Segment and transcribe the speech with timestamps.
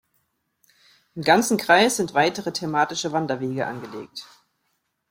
[1.13, 4.25] Im ganzen Kreis sind weitere thematische Wanderwege angelegt.